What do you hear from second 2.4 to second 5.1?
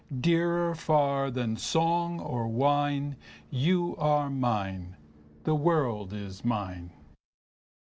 wine. You are mine.